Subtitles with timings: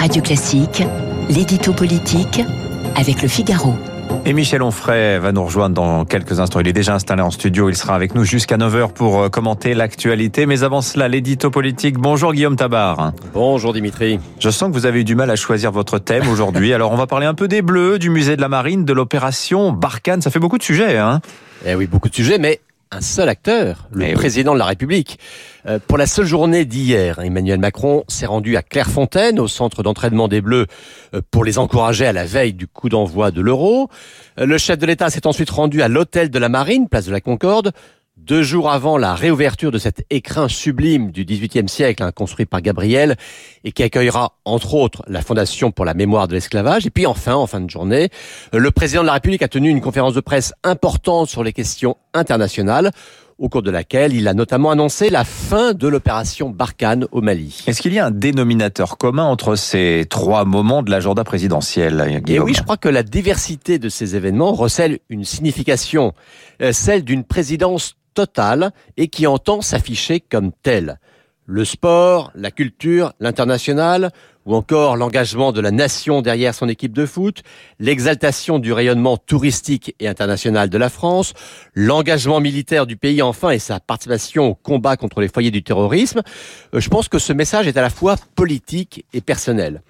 [0.00, 0.82] Radio Classique,
[1.28, 2.40] l'édito politique
[2.96, 3.74] avec le Figaro.
[4.24, 6.58] Et Michel Onfray va nous rejoindre dans quelques instants.
[6.60, 7.68] Il est déjà installé en studio.
[7.68, 10.46] Il sera avec nous jusqu'à 9h pour euh, commenter l'actualité.
[10.46, 11.98] Mais avant cela, l'édito politique.
[11.98, 13.12] Bonjour Guillaume Tabar.
[13.34, 14.18] Bonjour Dimitri.
[14.38, 16.72] Je sens que vous avez eu du mal à choisir votre thème aujourd'hui.
[16.72, 19.70] Alors on va parler un peu des Bleus, du musée de la Marine, de l'opération
[19.70, 20.22] Barkhane.
[20.22, 21.20] Ça fait beaucoup de sujets, hein
[21.66, 22.60] Eh oui, beaucoup de sujets, mais
[22.92, 24.14] un seul acteur, le Eh oui.
[24.14, 25.18] président de la République.
[25.66, 30.26] Euh, pour la seule journée d'hier, Emmanuel Macron s'est rendu à Clairefontaine, au centre d'entraînement
[30.26, 30.66] des Bleus,
[31.14, 33.88] euh, pour les encourager à la veille du coup d'envoi de l'euro.
[34.38, 37.12] Euh, le chef de l'État s'est ensuite rendu à l'hôtel de la Marine, place de
[37.12, 37.70] la Concorde,
[38.26, 42.60] deux jours avant la réouverture de cet écrin sublime du XVIIIe siècle, hein, construit par
[42.60, 43.16] Gabriel,
[43.64, 46.86] et qui accueillera, entre autres, la Fondation pour la mémoire de l'esclavage.
[46.86, 48.10] Et puis enfin, en fin de journée,
[48.54, 51.52] euh, le président de la République a tenu une conférence de presse importante sur les
[51.52, 52.90] questions internationales,
[53.38, 57.64] au cours de laquelle il a notamment annoncé la fin de l'opération Barkhane au Mali.
[57.66, 62.20] Est-ce qu'il y a un dénominateur commun entre ces trois moments de l'agenda présidentiel, Et
[62.20, 66.12] Guillaume oui, je crois que la diversité de ces événements recèle une signification,
[66.60, 70.98] euh, celle d'une présidence totale et qui entend s'afficher comme telle.
[71.46, 74.12] Le sport, la culture, l'international,
[74.46, 77.42] ou encore l'engagement de la nation derrière son équipe de foot,
[77.78, 81.34] l'exaltation du rayonnement touristique et international de la France,
[81.74, 86.22] l'engagement militaire du pays enfin et sa participation au combat contre les foyers du terrorisme,
[86.74, 89.82] euh, je pense que ce message est à la fois politique et personnel.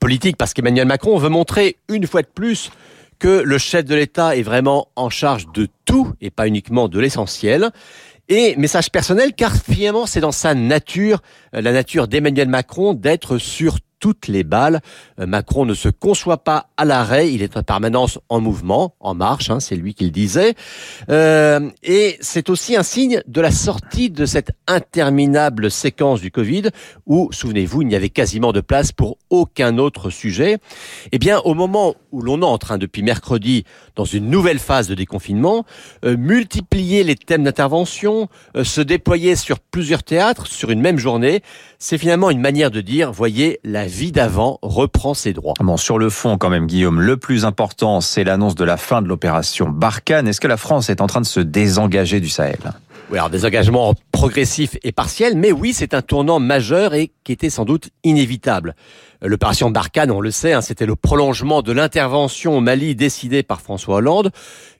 [0.00, 2.70] Politique parce qu'Emmanuel Macron veut montrer une fois de plus
[3.22, 6.98] que le chef de l'État est vraiment en charge de tout et pas uniquement de
[6.98, 7.70] l'essentiel.
[8.28, 11.22] Et message personnel, car finalement c'est dans sa nature,
[11.54, 14.80] euh, la nature d'Emmanuel Macron, d'être sur toutes les balles.
[15.20, 19.14] Euh, Macron ne se conçoit pas à l'arrêt, il est en permanence en mouvement, en
[19.14, 20.54] marche, hein, c'est lui qui disait.
[21.08, 26.70] Euh, et c'est aussi un signe de la sortie de cette interminable séquence du Covid,
[27.06, 30.58] où, souvenez-vous, il n'y avait quasiment de place pour aucun autre sujet.
[31.12, 33.64] Eh bien, au moment où l'on entre hein, depuis mercredi
[33.94, 35.64] dans une nouvelle phase de déconfinement,
[36.04, 38.28] euh, multiplier les thèmes d'intervention,
[38.60, 41.42] se déployer sur plusieurs théâtres sur une même journée,
[41.78, 45.54] c'est finalement une manière de dire, voyez, la vie d'avant reprend ses droits.
[45.60, 49.02] Bon, sur le fond, quand même, Guillaume, le plus important, c'est l'annonce de la fin
[49.02, 50.26] de l'opération Barkhane.
[50.26, 52.58] Est-ce que la France est en train de se désengager du Sahel?
[53.10, 57.32] Oui, alors des engagements progressifs et partiels, mais oui, c'est un tournant majeur et qui
[57.32, 58.74] était sans doute inévitable.
[59.20, 63.60] L'opération Barkhane, on le sait, hein, c'était le prolongement de l'intervention au Mali décidée par
[63.60, 64.30] François Hollande,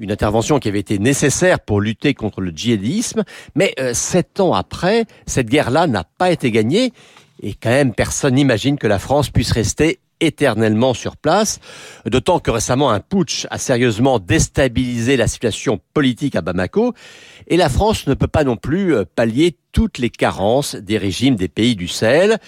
[0.00, 3.22] une intervention qui avait été nécessaire pour lutter contre le djihadisme,
[3.54, 6.92] mais euh, sept ans après, cette guerre-là n'a pas été gagnée,
[7.42, 11.60] et quand même personne n'imagine que la France puisse rester éternellement sur place,
[12.06, 16.94] d'autant que récemment un putsch a sérieusement déstabilisé la situation politique à Bamako,
[17.48, 21.36] et la France ne peut pas non plus euh, pallier toutes les carences des régimes
[21.36, 22.38] des pays du Sahel.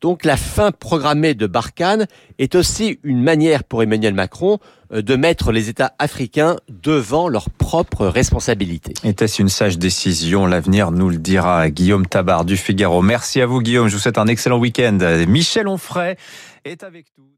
[0.00, 2.06] Donc la fin programmée de Barkhane
[2.38, 4.58] est aussi une manière pour Emmanuel Macron
[4.92, 8.94] euh, de mettre les États africains devant leurs propres responsabilités.
[9.04, 10.46] Était-ce une sage décision?
[10.46, 11.70] L'avenir nous le dira.
[11.70, 13.02] Guillaume Tabar du Figaro.
[13.02, 13.88] Merci à vous, Guillaume.
[13.88, 14.98] Je vous souhaite un excellent week-end.
[15.28, 16.16] Michel Onfray
[16.64, 17.35] est avec nous.